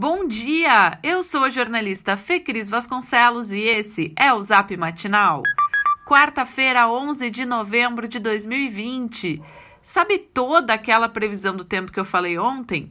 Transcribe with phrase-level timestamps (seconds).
[0.00, 0.98] Bom dia!
[1.02, 5.42] Eu sou a jornalista Fê Cris Vasconcelos e esse é o Zap Matinal.
[6.06, 9.42] Quarta-feira, 11 de novembro de 2020.
[9.82, 12.90] Sabe toda aquela previsão do tempo que eu falei ontem?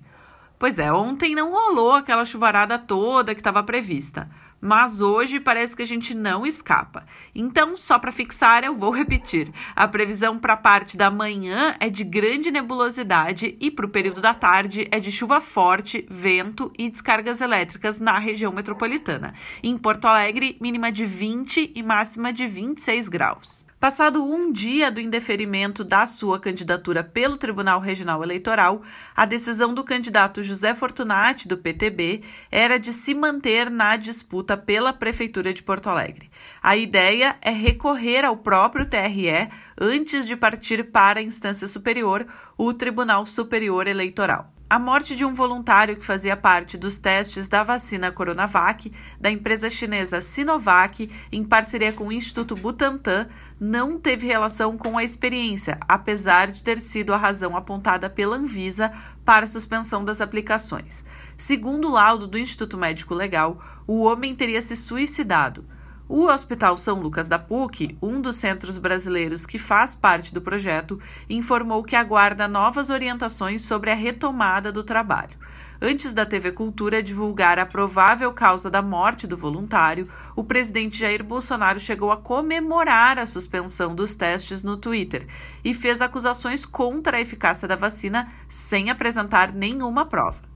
[0.60, 4.30] Pois é, ontem não rolou aquela chuvarada toda que estava prevista
[4.62, 7.06] mas hoje parece que a gente não escapa.
[7.34, 9.52] Então, só para fixar, eu vou repetir.
[9.76, 14.22] A previsão para a parte da manhã é de grande nebulosidade e para o período
[14.22, 19.34] da tarde é de chuva forte, vento e descargas elétricas na região metropolitana.
[19.64, 23.70] Em Porto Alegre, mínima de 20 e máxima de 26 graus.
[23.80, 28.82] Passado um dia do indeferimento da sua candidatura pelo Tribunal Regional Eleitoral,
[29.16, 34.94] a decisão do candidato José Fortunati, do PTB, era de se manter na disputa pela
[34.94, 36.30] Prefeitura de Porto Alegre.
[36.62, 39.50] A ideia é recorrer ao próprio TRE
[39.80, 42.28] antes de partir para a instância superior,
[42.58, 44.54] o Tribunal Superior Eleitoral.
[44.72, 49.68] A morte de um voluntário que fazia parte dos testes da vacina Coronavac da empresa
[49.68, 53.28] chinesa Sinovac, em parceria com o Instituto Butantan,
[53.60, 58.94] não teve relação com a experiência, apesar de ter sido a razão apontada pela Anvisa
[59.26, 61.04] para a suspensão das aplicações.
[61.36, 65.66] Segundo o laudo do Instituto Médico Legal, o homem teria se suicidado.
[66.12, 71.00] O Hospital São Lucas da PUC, um dos centros brasileiros que faz parte do projeto,
[71.30, 75.38] informou que aguarda novas orientações sobre a retomada do trabalho.
[75.80, 81.24] Antes da TV Cultura divulgar a provável causa da morte do voluntário, o presidente Jair
[81.24, 85.28] Bolsonaro chegou a comemorar a suspensão dos testes no Twitter
[85.64, 90.49] e fez acusações contra a eficácia da vacina sem apresentar nenhuma prova.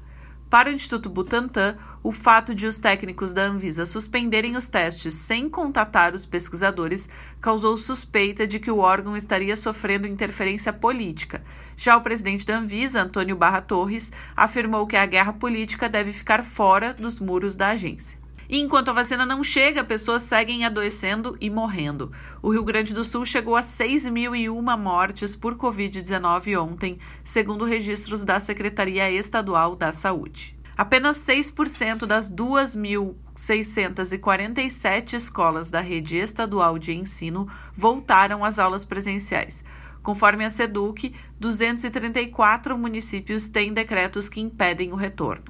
[0.53, 5.49] Para o Instituto Butantan, o fato de os técnicos da Anvisa suspenderem os testes sem
[5.49, 7.09] contatar os pesquisadores
[7.41, 11.43] causou suspeita de que o órgão estaria sofrendo interferência política.
[11.75, 16.43] Já o presidente da Anvisa, Antônio Barra Torres, afirmou que a guerra política deve ficar
[16.43, 18.22] fora dos muros da agência.
[18.49, 22.11] E enquanto a vacina não chega, pessoas seguem adoecendo e morrendo.
[22.41, 28.39] O Rio Grande do Sul chegou a 6.001 mortes por Covid-19 ontem, segundo registros da
[28.39, 30.55] Secretaria Estadual da Saúde.
[30.75, 39.63] Apenas 6% das 2.647 escolas da rede estadual de ensino voltaram às aulas presenciais.
[40.01, 45.43] Conforme a SEDUC, 234 municípios têm decretos que impedem o retorno.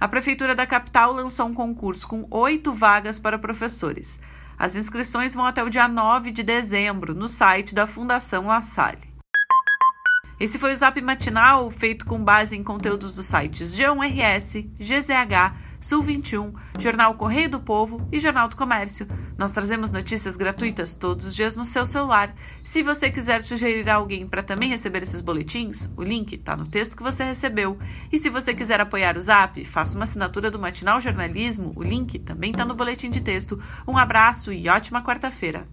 [0.00, 4.18] A Prefeitura da capital lançou um concurso com oito vagas para professores.
[4.58, 9.12] As inscrições vão até o dia 9 de dezembro no site da Fundação La Salle.
[10.40, 16.02] Esse foi o Zap Matinal, feito com base em conteúdos dos sites G1RS, GZH, Sul
[16.02, 19.08] 21, Jornal Correio do Povo e Jornal do Comércio.
[19.38, 22.34] Nós trazemos notícias gratuitas todos os dias no seu celular.
[22.62, 26.94] Se você quiser sugerir alguém para também receber esses boletins, o link está no texto
[26.94, 27.78] que você recebeu.
[28.12, 32.18] E se você quiser apoiar o Zap, faça uma assinatura do Matinal Jornalismo, o link
[32.18, 33.58] também está no boletim de texto.
[33.88, 35.66] Um abraço e ótima quarta-feira.